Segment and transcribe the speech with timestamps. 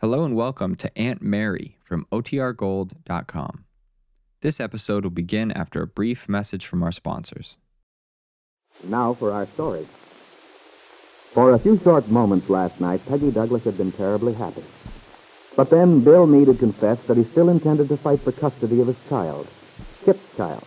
[0.00, 3.64] Hello and welcome to Aunt Mary from OTRGold.com.
[4.40, 7.58] This episode will begin after a brief message from our sponsors.
[8.82, 9.86] Now for our story.
[11.34, 14.64] For a few short moments last night, Peggy Douglas had been terribly happy.
[15.54, 18.86] But then Bill Meade had confessed that he still intended to fight for custody of
[18.86, 19.48] his child,
[20.00, 20.66] Skip's child.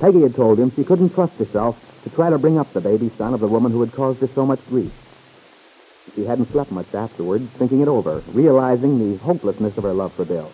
[0.00, 3.10] Peggy had told him she couldn't trust herself to try to bring up the baby
[3.10, 5.07] son of the woman who had caused her so much grief.
[6.14, 10.24] She hadn't slept much afterwards, thinking it over, realizing the hopelessness of her love for
[10.24, 10.52] Bill,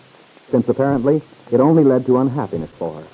[0.51, 3.09] since apparently it only led to unhappiness for her.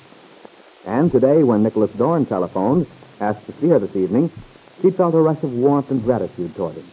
[0.85, 2.87] And today, when Nicholas Dorn telephoned,
[3.19, 4.31] asked to see her this evening,
[4.81, 6.91] she felt a rush of warmth and gratitude toward him.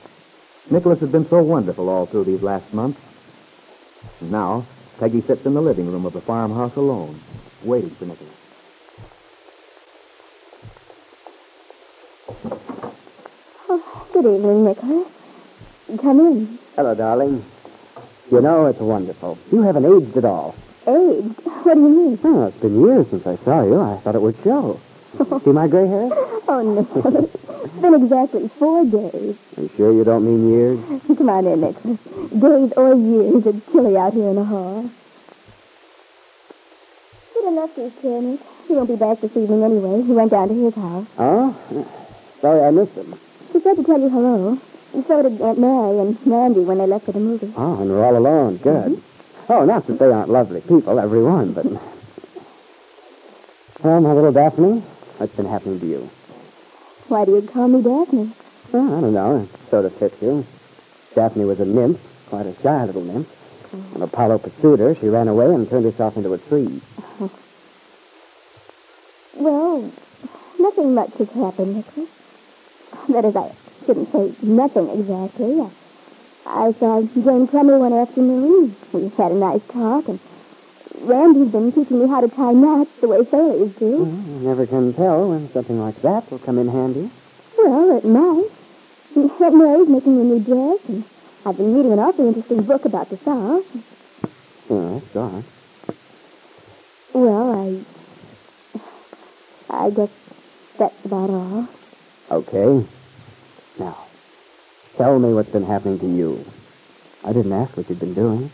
[0.71, 3.01] Nicholas had been so wonderful all through these last months.
[4.21, 4.67] Now,
[4.99, 7.21] Peggy sits in the living room of the farmhouse alone,
[7.63, 8.35] waiting for Nicholas.
[13.71, 15.18] Oh, good evening, Nicholas.
[15.97, 16.59] Come in.
[16.77, 17.43] Hello, darling.
[18.31, 19.39] You know, it's wonderful.
[19.51, 20.55] You haven't aged at all.
[20.87, 21.35] Aged?
[21.65, 22.19] What do you mean?
[22.25, 23.81] Oh, it's been years since I saw you.
[23.81, 24.79] I thought it would show.
[25.45, 26.11] See my gray hair?
[26.47, 27.29] Oh, no.
[27.65, 29.37] It's been exactly four days.
[29.57, 30.79] Are you sure you don't mean years?
[31.07, 31.99] Come on in, Nicholas.
[32.31, 33.47] Days or years.
[33.47, 34.89] It's chilly out here in the hall.
[37.35, 38.41] Good enough, these Nick.
[38.69, 40.03] He won't be back this evening anyway.
[40.03, 41.07] He went down to his house.
[41.19, 41.87] Oh?
[42.41, 43.19] Sorry I missed him.
[43.53, 44.59] He said to tell you hello.
[44.95, 47.53] And so did Aunt Mary and Mandy when they left for the movie.
[47.57, 48.57] Oh, and we're all alone.
[48.57, 48.93] Good.
[48.93, 49.53] Mm-hmm.
[49.53, 51.67] Oh, not that they aren't lovely people, every one, but...
[51.67, 51.79] Uh,
[53.83, 54.81] well, my little Daphne,
[55.19, 56.11] what's been happening to you?
[57.09, 58.33] Why do you call me Daphne?
[58.73, 59.43] Well, I don't know.
[59.43, 60.45] It sort of fits you.
[61.15, 63.29] Daphne was a nymph, quite a shy little nymph.
[63.29, 63.95] Mm-hmm.
[63.95, 66.81] When Apollo pursued her, she ran away and turned herself into a tree.
[66.99, 67.29] Uh-huh.
[69.37, 69.93] Well,
[70.59, 72.09] nothing much has happened, Nicholas.
[73.09, 73.53] That is, I
[73.89, 75.61] shouldn't say nothing exactly.
[75.63, 75.71] I,
[76.45, 78.77] I saw Jane Plummer one afternoon.
[78.93, 80.21] We had a nice talk, and
[81.01, 84.05] Randy's been teaching me how to tie knots the way sailors do.
[84.05, 87.11] Well, you never can tell when something like that will come in handy.
[87.57, 88.51] Well, it might.
[89.17, 91.05] Aunt Mary's making me a new dress, and
[91.47, 93.65] I've been reading an awfully interesting book about the South.
[94.69, 95.45] Yes, go on.
[97.15, 97.85] Well, I...
[99.71, 100.11] I guess
[100.77, 101.69] that's about all.
[102.31, 102.87] Okay.
[103.79, 103.97] Now,
[104.97, 106.45] tell me what's been happening to you.
[107.25, 108.51] I didn't ask what you'd been doing.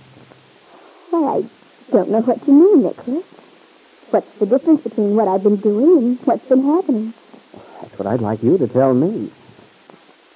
[1.11, 3.25] Why, I don't know what you mean, Nicholas.
[4.11, 7.15] What's the difference between what I've been doing and what's been happening?
[7.81, 9.31] That's what I'd like you to tell me.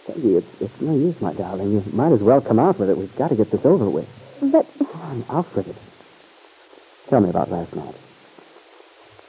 [0.07, 1.73] Peggy, it's, it's no use, my darling.
[1.73, 2.97] You might as well come out with it.
[2.97, 4.09] We've got to get this over with.
[4.41, 7.11] But Come on, out with it.
[7.11, 7.95] Tell me about last night.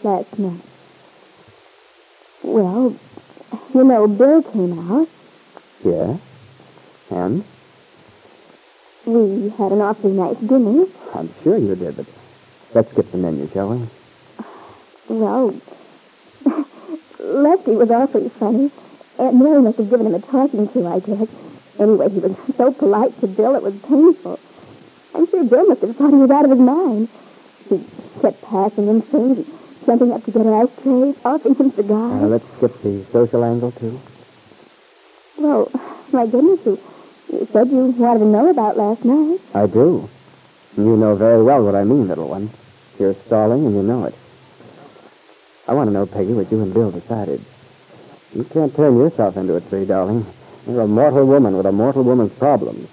[0.03, 0.61] last night...
[2.41, 2.95] Well,
[3.73, 5.09] you know, Bill came out.
[5.83, 6.17] Yeah?
[7.11, 7.43] And?
[9.05, 10.85] We had an awfully nice dinner.
[11.15, 12.05] I'm sure you did, but
[12.73, 13.87] let's skip the menu, shall we?
[15.07, 15.55] Well,
[17.19, 18.71] Lefty was awfully funny.
[19.17, 21.27] Aunt Mary must have given him a talking to, I guess.
[21.79, 24.39] Anyway, he was so polite to Bill, it was painful.
[25.15, 27.09] I'm sure Bill must have thought he was out of his mind.
[27.69, 27.81] He
[28.21, 29.47] kept passing him things,
[29.85, 32.23] jumping up to get ice trays, offering him cigars.
[32.23, 33.99] Uh, let's skip the social angle, too.
[35.39, 35.71] Well,
[36.11, 36.79] my goodness, you,
[37.31, 39.39] you said you wanted to know about last night.
[39.53, 40.09] I do.
[40.77, 42.49] You know very well what I mean, little one.
[42.99, 44.15] You're stalling, and you know it.
[45.67, 47.41] I want to know, Peggy, what you and Bill decided.
[48.35, 50.25] You can't turn yourself into a tree, darling.
[50.67, 52.89] You're a mortal woman with a mortal woman's problems.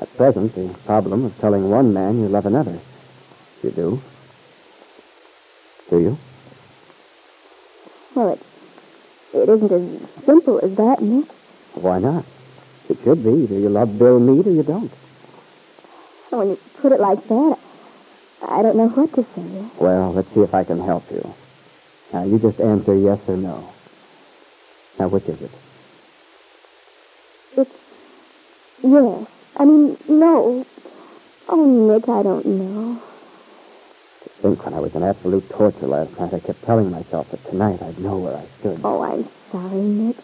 [0.00, 2.78] At present, the problem of telling one man you love another.
[3.62, 4.02] You do?
[5.90, 6.18] Do you?
[8.14, 8.40] Well, it,
[9.34, 11.26] it isn't as simple as that, Nick.
[11.74, 12.24] Why not?
[12.88, 13.30] It should be.
[13.30, 14.92] Either you love Bill Meade or you don't.
[16.30, 17.58] When you put it like that,
[18.42, 19.64] I don't know what to say.
[19.78, 21.34] Well, let's see if I can help you.
[22.12, 23.72] Now, you just answer yes or no.
[24.98, 25.50] Now, which is it?
[27.56, 27.76] It's
[28.82, 29.28] yes.
[29.56, 30.66] I mean, no.
[31.48, 33.02] Oh, Nick, I don't know.
[34.22, 37.44] To think when I was in absolute torture last night, I kept telling myself that
[37.46, 38.80] tonight I'd know where I stood.
[38.84, 40.16] Oh, I'm sorry, Nick.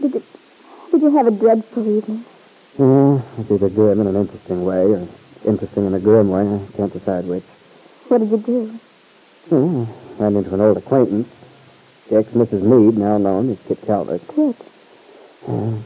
[0.00, 0.22] Did you,
[0.90, 2.24] did you have a dreadful evening?
[2.78, 5.08] Yeah, hmm, it's either grim in an interesting way or
[5.46, 6.42] interesting in a grim way.
[6.42, 7.44] I can't decide which.
[8.08, 8.80] What did you do?
[9.50, 9.86] Yeah,
[10.18, 11.28] ran into an old acquaintance.
[12.10, 12.62] The ex-Mrs.
[12.62, 14.20] Meade, now known as Kit Calvert.
[14.28, 14.56] Kit.
[15.48, 15.78] Yeah,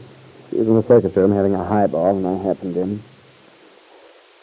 [0.49, 3.03] she was in the circus room having a highball, and I happened in.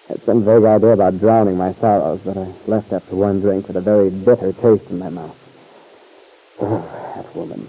[0.09, 3.77] Had some vague idea about drowning my sorrows, but I left after one drink with
[3.77, 5.37] a very bitter taste in my mouth.
[6.61, 7.69] Oh, that woman.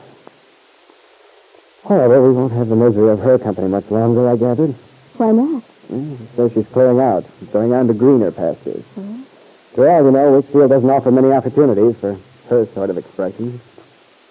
[1.87, 4.75] However, we won't have the misery of her company much longer, I gathered.
[5.15, 5.63] Why not?
[5.89, 7.23] Mm, so she's clearing out,
[7.53, 8.83] going on to greener pastures.
[9.77, 12.17] Well, you know, Wichtsfield doesn't offer many opportunities for
[12.49, 13.61] her sort of expression.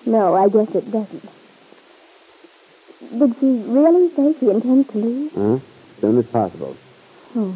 [0.05, 1.29] No, I guess it doesn't.
[3.19, 5.33] Did she really say she intends to leave?
[5.33, 5.55] Huh?
[5.55, 5.61] As
[6.01, 6.77] soon as possible.
[7.37, 7.55] Oh.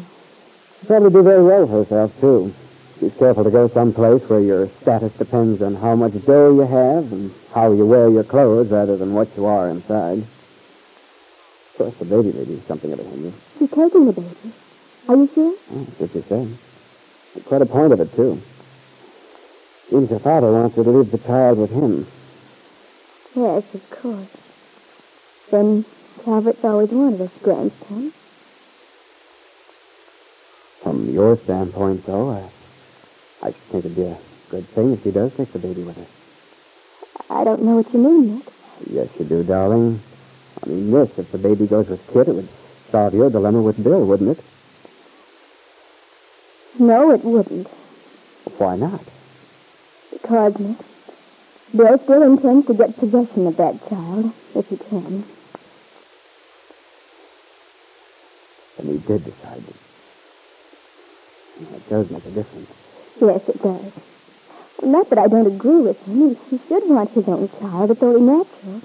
[0.79, 2.53] She'll probably do very well for herself, too.
[3.01, 7.11] She's careful to go someplace where your status depends on how much dough you have
[7.11, 10.19] and how you wear your clothes rather than what you are inside.
[10.19, 13.41] Of course, the baby may be something of a hindrance.
[13.57, 14.53] She's taking the baby.
[15.09, 15.55] Are you sure?
[15.71, 17.41] Oh, that's what you say.
[17.45, 18.39] Quite a point of it, too.
[19.89, 22.05] Seems her father wants her to leave the child with him.
[23.35, 24.29] Yes, of course.
[25.49, 25.85] Then
[26.23, 28.13] Calvert's always wanted us grandson.
[30.83, 32.49] From your standpoint, though, I,
[33.43, 34.17] I think it'd be a
[34.49, 36.05] good thing if she does take the baby with her.
[37.29, 38.47] I don't know what you mean, Nick.
[38.89, 40.01] Yes, you do, darling.
[40.63, 42.49] I mean, this, if the baby goes with Kit, it would
[42.91, 44.43] solve your dilemma with Bill, wouldn't it?
[46.79, 47.67] No, it wouldn't.
[48.57, 49.03] Why not?
[50.11, 50.77] Because, Nick,
[51.75, 55.23] Bill still intends to get possession of that child, if he can.
[58.77, 59.73] And he did decide to.
[61.75, 62.69] It does make a difference.
[63.19, 63.91] Yes, it does.
[64.83, 66.35] Not that I don't agree with him.
[66.49, 67.91] He, he should want his own child.
[67.91, 68.81] It's only natural.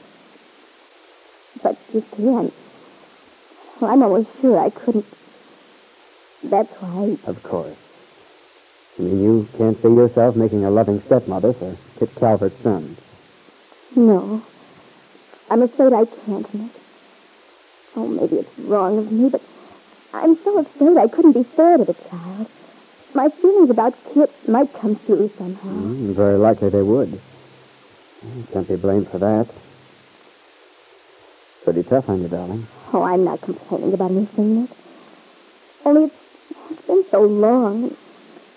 [1.63, 2.53] But you can't.
[3.81, 5.07] Well, I'm almost sure I couldn't.
[6.45, 7.17] That's why.
[7.27, 7.77] Of course.
[8.99, 12.97] I mean, you can't see yourself making a loving stepmother for Kit Calvert's son.
[13.95, 14.43] No.
[15.51, 16.71] I'm afraid I can't, Nick.
[17.95, 19.43] Oh, maybe it's wrong of me, but
[20.13, 22.51] I'm so afraid I couldn't be fair to the child.
[23.17, 25.71] My feelings about Kit might come through somehow.
[25.71, 27.19] Mm, very likely they would.
[28.53, 29.49] Can't be blamed for that.
[31.65, 32.67] Pretty tough on you, darling.
[32.93, 34.71] Oh, I'm not complaining about anything, Nick.
[35.87, 36.15] Only it's,
[36.71, 37.97] it's been so long.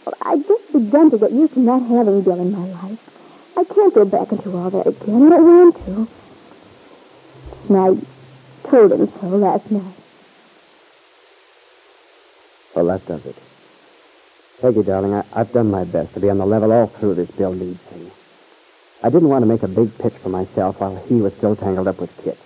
[0.06, 3.56] Well, I've just begun to get used to not having Bill in my life.
[3.56, 5.28] I can't go back into all that again.
[5.28, 6.08] I don't want to.
[7.70, 9.96] And I told him so last night.
[12.76, 13.38] Well, that does it.
[14.62, 17.32] Peggy, darling, I, I've done my best to be on the level all through this
[17.32, 18.12] Bill Meade thing.
[19.02, 21.88] I didn't want to make a big pitch for myself while he was still tangled
[21.88, 22.38] up with Kit.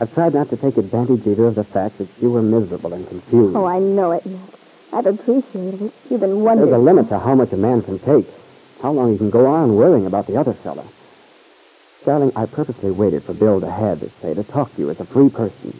[0.00, 3.06] I've tried not to take advantage either of the fact that you were miserable and
[3.06, 3.56] confused.
[3.56, 4.40] Oh, I know it, Nick.
[4.92, 5.94] I've appreciated it.
[6.10, 6.70] You've been wonderful.
[6.70, 8.26] There's a limit to how much a man can take,
[8.82, 10.86] how long he can go on worrying about the other fellow.
[12.04, 14.98] Darling, I purposely waited for Bill to have his say, to talk to you as
[14.98, 15.78] a free person.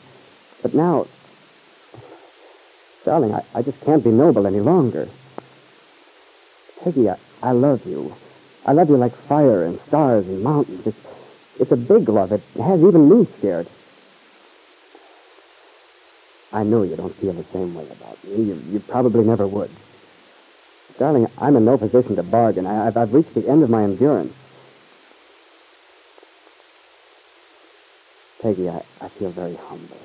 [0.62, 1.08] But now,
[3.04, 5.08] darling, I, I just can't be noble any longer.
[6.82, 8.14] Peggy, I, I love you.
[8.64, 10.86] I love you like fire and stars and mountains.
[10.86, 10.98] It's,
[11.60, 12.32] it's a big love.
[12.32, 13.68] It has even me scared.
[16.52, 18.44] I know you don't feel the same way about me.
[18.44, 19.70] You, you probably never would.
[20.98, 22.66] Darling, I'm in no position to bargain.
[22.66, 24.34] I, I've, I've reached the end of my endurance.
[28.40, 29.98] Peggy, I, I feel very humble.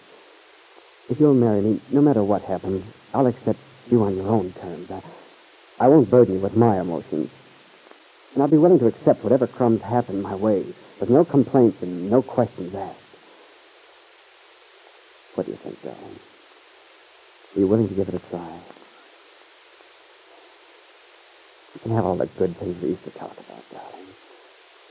[1.10, 2.84] If you'll marry me, no matter what happens,
[3.14, 3.60] I'll accept
[3.90, 4.90] you on your own terms.
[4.92, 5.02] I,
[5.80, 7.30] I won't burden you with my emotions.
[8.34, 10.64] And I'll be willing to accept whatever crumbs happen my way,
[11.00, 13.00] with no complaints and no questions asked.
[15.36, 16.20] What do you think, darling?
[17.56, 18.60] Are you willing to give it a try?
[21.74, 24.08] You can have all the good things we used to talk about, darling.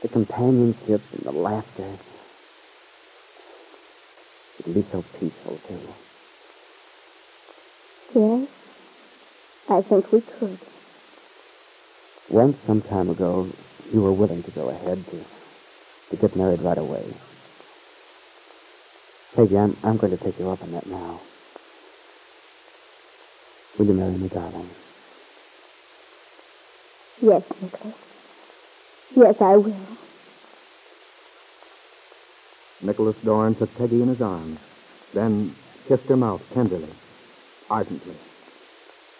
[0.01, 1.97] The companionship and the laughter.
[4.59, 5.95] It can be so peaceful, too.
[8.15, 8.47] Yes,
[9.69, 10.59] I think we could.
[12.29, 13.51] Once, some time ago,
[13.93, 15.25] you were willing to go ahead to,
[16.09, 17.03] to get married right away.
[19.35, 21.19] Peggy, I'm, I'm going to take you up on that now.
[23.77, 24.69] Will you marry me, darling?
[27.21, 27.95] Yes, Nicholas.
[29.15, 29.97] Yes, I will.
[32.81, 34.59] Nicholas Dorn took Peggy in his arms,
[35.13, 35.55] then
[35.87, 36.89] kissed her mouth tenderly,
[37.69, 38.15] ardently.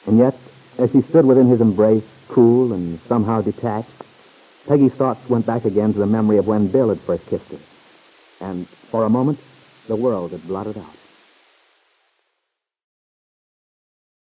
[0.06, 0.36] And yet,
[0.80, 4.04] as she stood within his embrace, cool and somehow detached,
[4.68, 7.60] Peggy's thoughts went back again to the memory of when Bill had first kissed her.
[8.42, 9.40] And for a moment,
[9.88, 10.98] the world had blotted out.